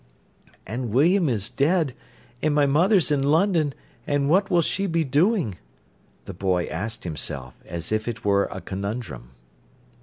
"And 0.65 0.89
William 0.89 1.29
is 1.29 1.47
dead, 1.47 1.93
and 2.41 2.55
my 2.55 2.65
mother's 2.65 3.11
in 3.11 3.21
London, 3.21 3.71
and 4.07 4.31
what 4.31 4.49
will 4.49 4.63
she 4.63 4.87
be 4.87 5.03
doing?" 5.03 5.59
the 6.25 6.33
boy 6.33 6.65
asked 6.65 7.03
himself, 7.03 7.53
as 7.67 7.91
if 7.91 8.07
it 8.07 8.25
were 8.25 8.45
a 8.45 8.61
conundrum. 8.61 9.35